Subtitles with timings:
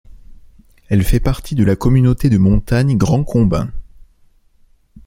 [0.89, 3.71] Elle fait partie de la communauté de montagne Grand-Combin.